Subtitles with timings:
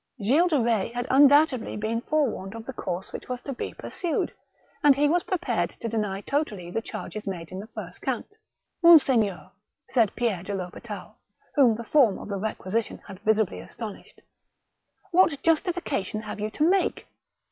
[0.19, 4.33] Gilles de Eetz had undoubtedly been forewarned of the course which was to be pursued,
[4.83, 8.33] and he was pre pared to deny totally the charges made in the first count."
[8.81, 9.51] Monseigneur,"
[9.91, 11.13] said Pierre de THospital,
[11.53, 14.21] whom the form of the requisition had visibly astonished:
[15.11, 17.05] What justification have you to make